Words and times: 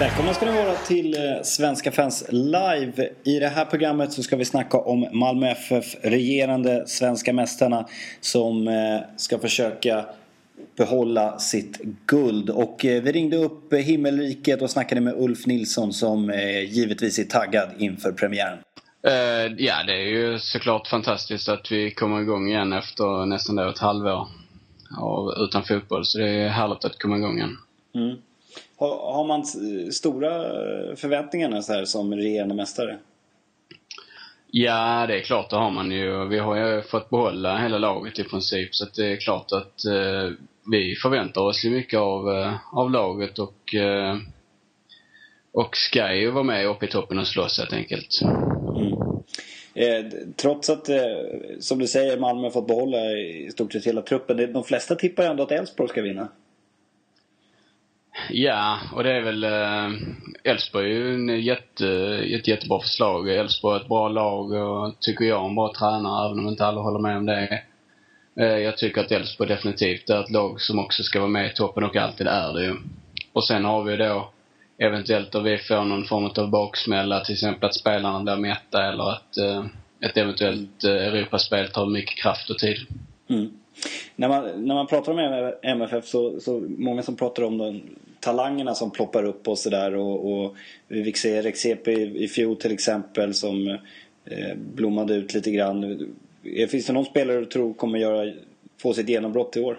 Välkomna 0.00 0.34
ska 0.34 0.46
ni 0.46 0.52
vara 0.52 0.74
till 0.74 1.14
eh, 1.14 1.42
Svenska 1.42 1.92
fans 1.92 2.24
live. 2.28 3.08
I 3.24 3.38
det 3.38 3.48
här 3.48 3.64
programmet 3.64 4.12
så 4.12 4.22
ska 4.22 4.36
vi 4.36 4.44
snacka 4.44 4.78
om 4.78 5.08
Malmö 5.12 5.48
FF, 5.50 5.96
regerande 6.02 6.86
svenska 6.86 7.32
mästarna 7.32 7.88
som 8.20 8.68
eh, 8.68 9.00
ska 9.16 9.38
försöka 9.38 10.04
behålla 10.76 11.38
sitt 11.38 11.80
guld. 12.06 12.50
Och 12.50 12.84
eh, 12.84 13.02
vi 13.02 13.12
ringde 13.12 13.36
upp 13.36 13.74
himmelriket 13.74 14.62
och 14.62 14.70
snackade 14.70 15.00
med 15.00 15.14
Ulf 15.16 15.46
Nilsson 15.46 15.92
som 15.92 16.32
givetvis 16.68 17.18
är 17.18 17.24
taggad 17.24 17.68
inför 17.78 18.12
premiären. 18.12 18.58
Uh, 19.06 19.54
ja, 19.58 19.82
det 19.86 19.92
är 19.92 20.06
ju 20.06 20.38
såklart 20.38 20.88
fantastiskt 20.88 21.48
att 21.48 21.72
vi 21.72 21.90
kommer 21.90 22.20
igång 22.20 22.48
igen 22.48 22.72
efter 22.72 23.26
nästan 23.26 23.58
ett 23.58 23.78
halvår 23.78 24.26
av, 24.98 25.34
utan 25.38 25.62
fotboll. 25.62 26.04
Så 26.04 26.18
det 26.18 26.28
är 26.28 26.48
härligt 26.48 26.84
att 26.84 26.98
komma 26.98 27.16
igång 27.16 27.36
igen. 27.36 27.56
Mm. 27.94 28.16
Har, 28.76 29.12
har 29.12 29.24
man 29.24 29.44
stora 29.92 30.30
förväntningar 30.96 31.60
så 31.60 31.72
här 31.72 31.84
som 31.84 32.14
regerande 32.14 32.54
mästare? 32.54 32.98
Ja, 34.50 35.06
det 35.06 35.20
är 35.20 35.20
klart 35.20 35.50
det 35.50 35.56
har 35.56 35.70
man 35.70 35.90
ju. 35.90 36.24
Vi 36.28 36.38
har 36.38 36.56
ju 36.56 36.82
fått 36.82 37.10
behålla 37.10 37.58
hela 37.58 37.78
laget 37.78 38.18
i 38.18 38.24
princip. 38.24 38.74
Så 38.74 38.86
det 38.96 39.12
är 39.12 39.16
klart 39.16 39.52
att 39.52 39.84
eh, 39.84 40.30
vi 40.70 40.94
förväntar 41.02 41.40
oss 41.40 41.64
ju 41.64 41.70
mycket 41.70 41.98
av, 41.98 42.30
eh, 42.30 42.54
av 42.72 42.90
laget 42.90 43.38
och, 43.38 43.74
och 45.52 45.76
ska 45.76 46.14
ju 46.14 46.30
vara 46.30 46.44
med 46.44 46.66
uppe 46.66 46.86
i 46.86 46.88
toppen 46.88 47.18
och 47.18 47.26
slåss 47.26 47.58
helt 47.58 47.72
enkelt. 47.72 48.20
Mm. 48.76 48.92
Eh, 49.74 50.04
trots 50.36 50.70
att, 50.70 50.88
eh, 50.88 50.98
som 51.60 51.78
du 51.78 51.86
säger, 51.86 52.16
Malmö 52.18 52.42
har 52.42 52.50
fått 52.50 52.66
behålla 52.66 52.98
i 53.10 53.50
stort 53.52 53.72
sett 53.72 53.86
hela 53.86 54.02
truppen. 54.02 54.52
De 54.52 54.64
flesta 54.64 54.94
tippar 54.94 55.24
ändå 55.24 55.42
att 55.42 55.52
Elfsborg 55.52 55.88
ska 55.88 56.02
vinna. 56.02 56.28
Ja, 58.30 58.78
och 58.94 59.04
det 59.04 59.12
är 59.12 59.20
väl... 59.20 59.44
Eh, 59.44 59.90
Elfsborg 60.44 60.86
är 60.86 60.94
ju 60.94 61.14
en 61.14 61.40
jätte, 61.40 61.88
ett 62.34 62.48
jättebra 62.48 62.80
förslag. 62.80 63.30
Elfsborg 63.30 63.76
är 63.76 63.80
ett 63.80 63.88
bra 63.88 64.08
lag 64.08 64.52
och 64.52 65.00
tycker 65.00 65.24
jag 65.24 65.48
en 65.48 65.54
bra 65.54 65.72
tränare, 65.78 66.26
även 66.26 66.38
om 66.38 66.48
inte 66.48 66.66
alla 66.66 66.80
håller 66.80 66.98
med 66.98 67.16
om 67.16 67.26
det. 67.26 67.62
Eh, 68.36 68.58
jag 68.58 68.78
tycker 68.78 69.00
att 69.00 69.12
Elfsborg 69.12 69.48
definitivt 69.48 70.10
är 70.10 70.20
ett 70.20 70.30
lag 70.30 70.60
som 70.60 70.78
också 70.78 71.02
ska 71.02 71.18
vara 71.18 71.30
med 71.30 71.46
i 71.46 71.54
toppen 71.54 71.84
och 71.84 71.96
alltid 71.96 72.26
är 72.26 72.52
det 72.52 72.62
ju. 72.64 72.76
Och 73.32 73.44
sen 73.44 73.64
har 73.64 73.82
vi 73.82 73.96
då 73.96 74.30
eventuellt 74.80 75.32
då 75.32 75.40
vi 75.40 75.58
får 75.58 75.84
någon 75.84 76.04
form 76.04 76.30
av 76.36 76.50
baksmälla, 76.50 77.24
till 77.24 77.34
exempel 77.34 77.68
att 77.68 77.74
spelarna 77.74 78.22
blir 78.22 78.36
mätta 78.36 78.88
eller 78.88 79.10
att 79.10 79.36
eh, 79.36 79.64
ett 80.00 80.16
eventuellt 80.16 80.84
eh, 80.84 80.90
Europaspel 80.90 81.68
tar 81.68 81.86
mycket 81.86 82.18
kraft 82.18 82.50
och 82.50 82.58
tid. 82.58 82.76
Mm. 83.28 83.50
När 84.16 84.28
man, 84.28 84.66
när 84.66 84.74
man 84.74 84.86
pratar 84.86 85.12
om 85.12 85.52
MFF 85.62 86.06
så, 86.06 86.40
så 86.40 86.64
många 86.68 87.02
som 87.02 87.16
pratar 87.16 87.42
om 87.42 87.58
den 87.58 87.82
talangerna 88.20 88.74
som 88.74 88.90
ploppar 88.90 89.24
upp 89.24 89.48
och 89.48 89.58
sådär 89.58 89.94
och, 89.94 90.32
och 90.32 90.56
vi 90.88 91.04
fick 91.04 91.16
se 91.16 91.42
Rexepe 91.42 91.92
i, 91.92 92.24
i 92.24 92.28
fjol 92.28 92.56
till 92.56 92.72
exempel 92.72 93.34
som 93.34 93.68
eh, 94.24 94.56
blommade 94.56 95.14
ut 95.14 95.34
lite 95.34 95.50
grann. 95.50 96.08
Finns 96.68 96.86
det 96.86 96.92
någon 96.92 97.04
spelare 97.04 97.40
du 97.40 97.46
tror 97.46 97.74
kommer 97.74 97.98
göra, 97.98 98.32
få 98.82 98.94
sitt 98.94 99.08
genombrott 99.08 99.56
i 99.56 99.60
år? 99.60 99.78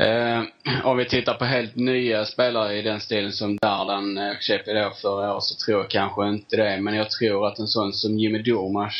Eh, 0.00 0.42
om 0.84 0.96
vi 0.96 1.04
tittar 1.04 1.34
på 1.34 1.44
helt 1.44 1.76
nya 1.76 2.24
spelare 2.24 2.78
i 2.78 2.82
den 2.82 3.00
stilen 3.00 3.32
som 3.32 3.56
Dardan 3.56 4.18
eh, 4.18 4.32
köpte 4.40 4.72
då 4.72 4.90
förra 5.02 5.32
året 5.32 5.42
så 5.42 5.64
tror 5.64 5.80
jag 5.80 5.90
kanske 5.90 6.28
inte 6.28 6.56
det. 6.56 6.80
Men 6.80 6.94
jag 6.94 7.10
tror 7.10 7.46
att 7.46 7.58
en 7.58 7.66
sån 7.66 7.92
som 7.92 8.18
Jimmy 8.18 8.38
Durmaz 8.38 8.94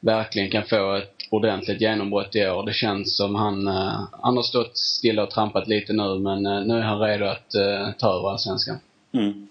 verkligen 0.00 0.50
kan 0.50 0.64
få 0.64 0.94
ett 0.94 1.12
ordentligt 1.30 1.80
genombrott 1.80 2.36
i 2.36 2.46
år. 2.46 2.66
Det 2.66 2.72
känns 2.72 3.16
som 3.16 3.34
han, 3.34 3.68
eh, 3.68 4.00
han 4.10 4.36
har 4.36 4.42
stått 4.42 4.78
stilla 4.78 5.22
och 5.22 5.30
trampat 5.30 5.68
lite 5.68 5.92
nu 5.92 6.18
men 6.18 6.46
eh, 6.46 6.64
nu 6.64 6.74
är 6.74 6.82
han 6.82 7.00
redo 7.00 7.24
att 7.24 7.54
eh, 7.54 7.90
ta 7.98 8.18
över 8.18 8.30
allsvenskan. 8.30 8.78
Mm. 9.12 9.48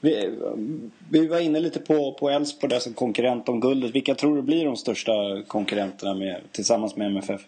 Vi, 0.00 0.30
vi 1.10 1.26
var 1.26 1.40
inne 1.40 1.60
lite 1.60 1.78
på, 1.78 2.12
på 2.12 2.30
Elfsborg 2.30 2.72
där 2.72 2.78
som 2.78 2.92
konkurrent 2.92 3.48
om 3.48 3.60
guldet. 3.60 3.94
Vilka 3.94 4.14
tror 4.14 4.36
du 4.36 4.42
blir 4.42 4.64
de 4.64 4.76
största 4.76 5.12
konkurrenterna 5.46 6.14
med, 6.14 6.40
tillsammans 6.52 6.96
med 6.96 7.06
MFF? 7.06 7.40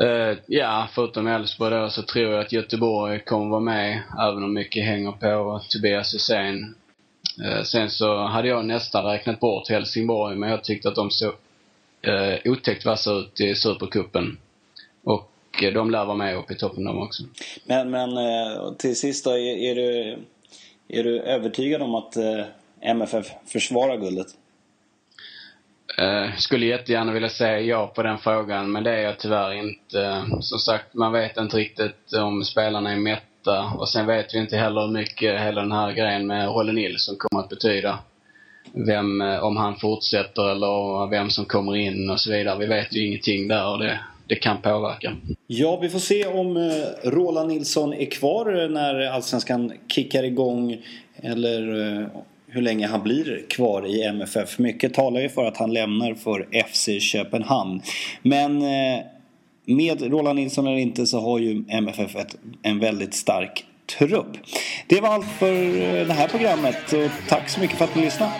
Uh, 0.00 0.38
ja, 0.46 0.88
förutom 0.92 1.26
Elfsborg 1.26 1.74
då 1.74 1.90
så 1.90 2.02
tror 2.02 2.32
jag 2.32 2.40
att 2.40 2.52
Göteborg 2.52 3.24
kommer 3.24 3.50
vara 3.50 3.60
med, 3.60 4.02
även 4.18 4.44
om 4.44 4.54
mycket 4.54 4.84
hänger 4.84 5.12
på 5.12 5.60
Tobias 5.68 6.14
Hysén. 6.14 6.74
Uh, 7.44 7.62
sen 7.62 7.90
så 7.90 8.16
hade 8.16 8.48
jag 8.48 8.64
nästan 8.64 9.04
räknat 9.04 9.40
bort 9.40 9.68
Helsingborg, 9.68 10.36
men 10.36 10.50
jag 10.50 10.64
tyckte 10.64 10.88
att 10.88 10.94
de 10.94 11.10
såg 11.10 11.32
uh, 12.08 12.14
eh, 12.14 12.38
otäckt 12.44 12.84
vassa 12.84 13.12
ut 13.12 13.40
i 13.40 13.54
Supercupen. 13.54 14.38
Och 15.04 15.30
uh, 15.62 15.72
de 15.72 15.90
lär 15.90 16.04
vara 16.04 16.16
med 16.16 16.36
upp 16.36 16.50
i 16.50 16.54
toppen 16.54 16.84
de 16.84 16.98
också. 16.98 17.22
Men, 17.64 17.90
men 17.90 18.10
till 18.76 18.96
sist 18.96 19.24
då, 19.24 19.30
är, 19.30 19.56
är, 19.56 19.74
du, 19.74 20.18
är 20.88 21.04
du 21.04 21.20
övertygad 21.20 21.82
om 21.82 21.94
att 21.94 22.16
MFF 22.80 23.26
försvarar 23.46 23.96
guldet? 23.96 24.28
Eh, 25.98 26.36
skulle 26.36 26.66
jättegärna 26.66 27.12
vilja 27.12 27.28
säga 27.28 27.60
ja 27.60 27.86
på 27.86 28.02
den 28.02 28.18
frågan, 28.18 28.72
men 28.72 28.84
det 28.84 28.90
är 28.90 29.02
jag 29.02 29.18
tyvärr 29.18 29.52
inte. 29.52 30.24
Som 30.40 30.58
sagt, 30.58 30.94
man 30.94 31.12
vet 31.12 31.36
inte 31.36 31.56
riktigt 31.56 32.12
om 32.12 32.44
spelarna 32.44 32.92
är 32.92 32.96
mätta. 32.96 33.72
Och 33.78 33.88
sen 33.88 34.06
vet 34.06 34.34
vi 34.34 34.38
inte 34.38 34.56
heller 34.56 34.80
hur 34.80 34.92
mycket 34.92 35.40
hela 35.40 35.60
den 35.60 35.72
här 35.72 35.92
grejen 35.92 36.26
med 36.26 36.48
Rolle 36.48 36.72
Nilsson 36.72 37.16
kommer 37.18 37.44
att 37.44 37.48
betyda. 37.48 37.98
Vem, 38.72 39.20
eh, 39.20 39.44
om 39.44 39.56
han 39.56 39.76
fortsätter 39.76 40.50
eller 40.50 41.10
vem 41.10 41.30
som 41.30 41.44
kommer 41.44 41.76
in 41.76 42.10
och 42.10 42.20
så 42.20 42.30
vidare. 42.30 42.58
Vi 42.58 42.66
vet 42.66 42.96
ju 42.96 43.06
ingenting 43.06 43.48
där 43.48 43.72
och 43.72 43.78
det, 43.78 44.00
det 44.26 44.34
kan 44.34 44.62
påverka. 44.62 45.16
Ja, 45.46 45.78
vi 45.82 45.88
får 45.88 45.98
se 45.98 46.26
om 46.26 46.56
eh, 46.56 47.10
Roland 47.10 47.48
Nilsson 47.48 47.92
är 47.92 48.10
kvar 48.10 48.68
när 48.68 49.10
Allsvenskan 49.10 49.72
kickar 49.88 50.22
igång. 50.22 50.82
Eller 51.22 51.92
eh, 52.00 52.06
hur 52.48 52.62
länge 52.62 52.86
han 52.86 53.02
blir 53.02 53.46
kvar 53.50 53.86
i 53.86 54.02
MFF. 54.02 54.58
Mycket 54.58 54.94
talar 54.94 55.20
ju 55.20 55.28
för 55.28 55.44
att 55.44 55.56
han 55.56 55.72
lämnar 55.72 56.14
för 56.14 56.64
FC 56.68 56.88
Köpenhamn. 57.00 57.82
Men 58.22 58.62
eh, 58.62 59.00
med 59.66 60.02
Roland 60.02 60.38
Nilsson 60.38 60.66
eller 60.66 60.76
inte 60.76 61.06
så 61.06 61.20
har 61.20 61.38
ju 61.38 61.64
MFF 61.68 62.16
ett, 62.16 62.36
en 62.62 62.78
väldigt 62.78 63.14
stark 63.14 63.64
trupp. 63.98 64.36
Det 64.86 65.00
var 65.00 65.08
allt 65.08 65.30
för 65.38 65.54
eh, 65.54 66.06
det 66.06 66.12
här 66.12 66.28
programmet 66.28 66.92
och 66.92 67.10
tack 67.28 67.48
så 67.48 67.60
mycket 67.60 67.78
för 67.78 67.84
att 67.84 67.94
ni 67.94 68.02
lyssnade. 68.02 68.32